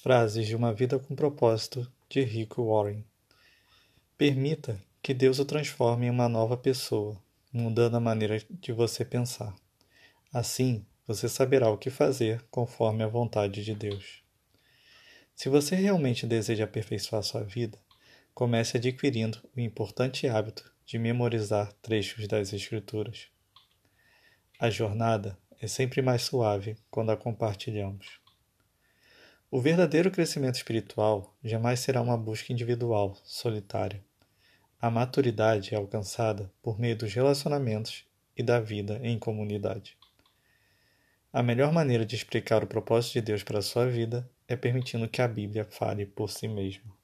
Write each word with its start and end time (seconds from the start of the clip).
Frases 0.00 0.46
de 0.46 0.54
uma 0.54 0.72
vida 0.72 0.96
com 0.96 1.16
propósito 1.16 1.90
de 2.08 2.22
Rick 2.22 2.54
Warren. 2.60 3.04
Permita 4.16 4.80
que 5.02 5.12
Deus 5.12 5.40
o 5.40 5.44
transforme 5.44 6.06
em 6.06 6.10
uma 6.10 6.28
nova 6.28 6.56
pessoa, 6.56 7.20
mudando 7.52 7.96
a 7.96 8.00
maneira 8.00 8.40
de 8.48 8.72
você 8.72 9.04
pensar. 9.04 9.52
Assim, 10.32 10.86
você 11.04 11.28
saberá 11.28 11.68
o 11.68 11.76
que 11.76 11.90
fazer 11.90 12.40
conforme 12.48 13.02
a 13.02 13.08
vontade 13.08 13.64
de 13.64 13.74
Deus. 13.74 14.22
Se 15.34 15.48
você 15.48 15.74
realmente 15.74 16.28
deseja 16.28 16.62
aperfeiçoar 16.62 17.24
sua 17.24 17.42
vida, 17.42 17.76
comece 18.32 18.76
adquirindo 18.76 19.40
o 19.56 19.58
importante 19.58 20.28
hábito 20.28 20.72
de 20.86 20.96
memorizar 20.96 21.72
trechos 21.82 22.28
das 22.28 22.52
Escrituras. 22.52 23.26
A 24.60 24.70
jornada 24.70 25.36
é 25.60 25.66
sempre 25.66 26.00
mais 26.00 26.22
suave 26.22 26.76
quando 26.88 27.10
a 27.10 27.16
compartilhamos. 27.16 28.27
O 29.50 29.62
verdadeiro 29.62 30.10
crescimento 30.10 30.56
espiritual 30.56 31.34
jamais 31.42 31.80
será 31.80 32.02
uma 32.02 32.18
busca 32.18 32.52
individual, 32.52 33.16
solitária. 33.24 34.04
A 34.78 34.90
maturidade 34.90 35.74
é 35.74 35.78
alcançada 35.78 36.52
por 36.62 36.78
meio 36.78 36.94
dos 36.94 37.14
relacionamentos 37.14 38.04
e 38.36 38.42
da 38.42 38.60
vida 38.60 39.00
em 39.02 39.18
comunidade. 39.18 39.96
A 41.32 41.42
melhor 41.42 41.72
maneira 41.72 42.04
de 42.04 42.14
explicar 42.14 42.62
o 42.62 42.66
propósito 42.66 43.14
de 43.14 43.22
Deus 43.22 43.42
para 43.42 43.60
a 43.60 43.62
sua 43.62 43.86
vida 43.86 44.28
é 44.46 44.54
permitindo 44.54 45.08
que 45.08 45.22
a 45.22 45.26
Bíblia 45.26 45.64
fale 45.64 46.04
por 46.04 46.28
si 46.28 46.46
mesma. 46.46 46.97